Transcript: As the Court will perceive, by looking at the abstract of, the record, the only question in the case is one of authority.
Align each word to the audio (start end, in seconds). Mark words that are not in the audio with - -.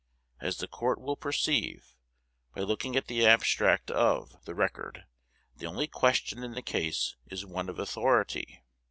As 0.39 0.57
the 0.57 0.67
Court 0.67 0.99
will 0.99 1.15
perceive, 1.15 1.93
by 2.55 2.61
looking 2.63 2.95
at 2.95 3.05
the 3.05 3.23
abstract 3.27 3.91
of, 3.91 4.43
the 4.45 4.55
record, 4.55 5.05
the 5.55 5.67
only 5.67 5.85
question 5.85 6.43
in 6.43 6.53
the 6.53 6.63
case 6.63 7.17
is 7.27 7.45
one 7.45 7.69
of 7.69 7.77
authority. 7.77 8.63